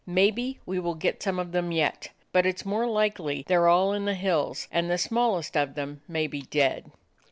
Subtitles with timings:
[0.07, 3.67] Maybe we will get some of them yet, but it 's more like they 're
[3.67, 6.89] all in the hills, and the smallest of them may be dead."